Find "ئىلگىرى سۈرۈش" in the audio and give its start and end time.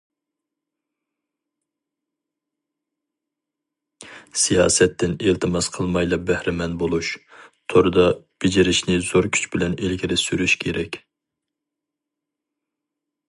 9.83-10.57